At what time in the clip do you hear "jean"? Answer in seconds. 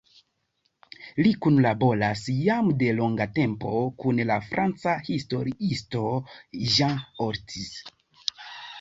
6.77-7.01